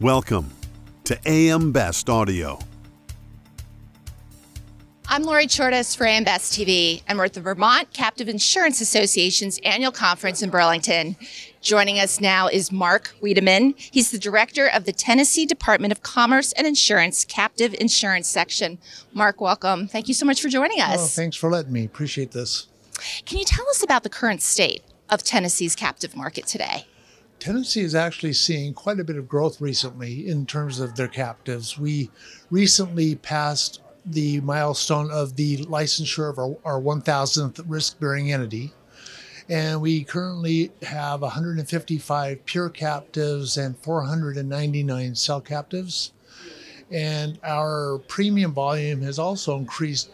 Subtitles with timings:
[0.00, 0.50] Welcome
[1.04, 2.58] to AM Best Audio.
[5.08, 9.58] I'm Lori Chordas for AM Best TV, and we're at the Vermont Captive Insurance Association's
[9.64, 11.16] annual conference in Burlington.
[11.62, 13.72] Joining us now is Mark Wiedeman.
[13.90, 18.76] He's the director of the Tennessee Department of Commerce and Insurance Captive Insurance Section.
[19.14, 19.88] Mark, welcome.
[19.88, 20.98] Thank you so much for joining us.
[20.98, 21.86] Oh, thanks for letting me.
[21.86, 22.66] Appreciate this.
[23.24, 26.84] Can you tell us about the current state of Tennessee's captive market today?
[27.38, 31.78] Tennessee is actually seeing quite a bit of growth recently in terms of their captives.
[31.78, 32.10] We
[32.50, 38.72] recently passed the milestone of the licensure of our, our 1000th risk bearing entity.
[39.48, 46.12] And we currently have 155 pure captives and 499 cell captives.
[46.90, 50.10] And our premium volume has also increased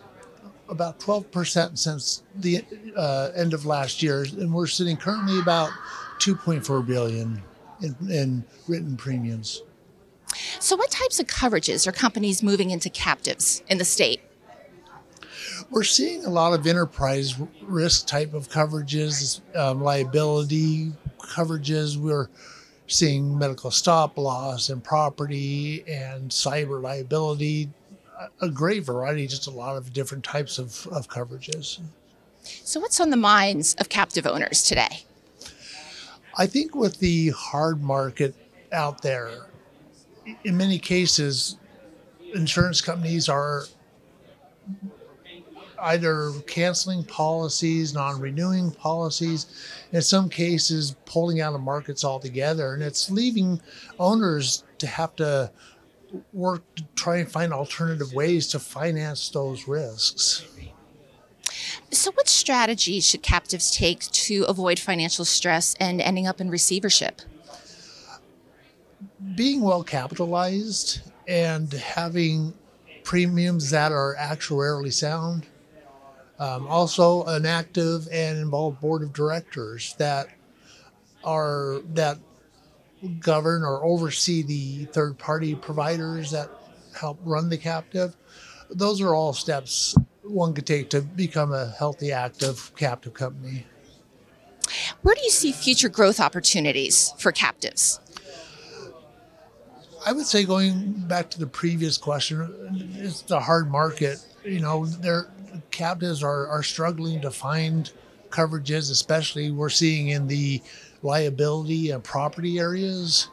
[0.68, 2.64] about 12% since the
[2.96, 4.24] uh, end of last year.
[4.38, 5.70] And we're sitting currently about
[6.22, 7.42] 2.4 billion
[7.80, 9.62] in, in written premiums.
[10.60, 14.20] So, what types of coverages are companies moving into captives in the state?
[15.70, 21.96] We're seeing a lot of enterprise risk type of coverages, um, liability coverages.
[21.96, 22.28] We're
[22.86, 27.68] seeing medical stop loss and property and cyber liability,
[28.40, 31.80] a great variety, just a lot of different types of, of coverages.
[32.42, 35.04] So, what's on the minds of captive owners today?
[36.36, 38.34] I think with the hard market
[38.72, 39.46] out there,
[40.44, 41.58] in many cases,
[42.34, 43.64] insurance companies are
[45.82, 49.46] either canceling policies, non renewing policies,
[49.92, 52.74] in some cases, pulling out of markets altogether.
[52.74, 53.60] And it's leaving
[53.98, 55.50] owners to have to
[56.32, 60.46] work to try and find alternative ways to finance those risks.
[61.92, 67.20] So, what strategies should captives take to avoid financial stress and ending up in receivership?
[69.34, 72.54] Being well capitalized and having
[73.04, 75.46] premiums that are actuarially sound.
[76.38, 80.28] Um, also, an active and involved board of directors that
[81.22, 82.18] are that
[83.20, 86.48] govern or oversee the third party providers that
[86.98, 88.16] help run the captive.
[88.70, 93.66] Those are all steps one could take to become a healthy, active captive company.
[95.02, 98.00] Where do you see future growth opportunities for captives?
[100.04, 104.18] I would say going back to the previous question, it's the hard market.
[104.44, 105.28] You know, their
[105.70, 107.90] captives are, are struggling to find
[108.30, 110.60] coverages, especially we're seeing in the
[111.02, 113.28] liability and property areas.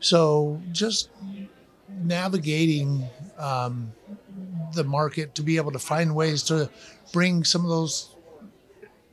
[0.00, 1.08] So just
[2.00, 3.04] navigating
[3.38, 3.92] um,
[4.74, 6.70] the market to be able to find ways to
[7.12, 8.14] bring some of those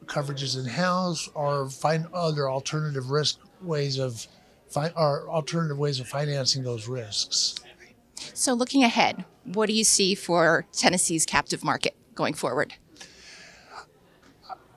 [0.05, 4.27] coverages in house or find other alternative risk ways of
[4.69, 7.55] fi- or alternative ways of financing those risks.
[8.33, 12.73] So, looking ahead, what do you see for Tennessee's captive market going forward?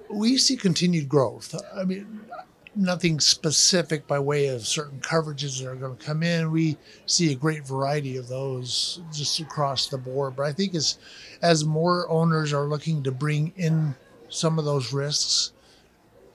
[0.09, 1.55] We see continued growth.
[1.75, 2.21] I mean,
[2.75, 6.51] nothing specific by way of certain coverages that are going to come in.
[6.51, 10.37] We see a great variety of those just across the board.
[10.37, 10.99] But I think as
[11.43, 13.95] as more owners are looking to bring in
[14.29, 15.53] some of those risks,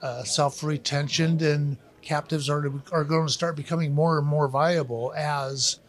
[0.02, 4.48] uh, self retention, and captives are to, are going to start becoming more and more
[4.48, 5.80] viable as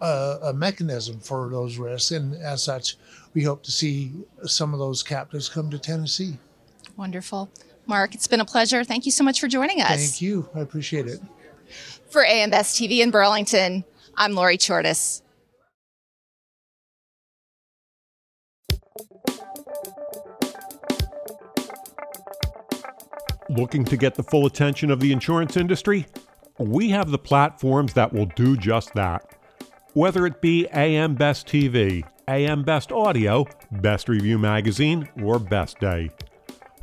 [0.00, 2.10] a, a mechanism for those risks.
[2.12, 2.96] And as such,
[3.34, 4.12] we hope to see
[4.44, 6.38] some of those captives come to Tennessee.
[6.96, 7.50] Wonderful.
[7.88, 8.84] Mark, it's been a pleasure.
[8.84, 9.88] Thank you so much for joining us.
[9.88, 10.48] Thank you.
[10.54, 11.20] I appreciate it.
[12.10, 13.82] For AM Best TV in Burlington,
[14.16, 15.22] I'm Lori Chordas.
[23.48, 26.06] Looking to get the full attention of the insurance industry?
[26.58, 29.24] We have the platforms that will do just that.
[29.94, 36.10] Whether it be AM Best TV, AM Best Audio, Best Review Magazine, or Best Day.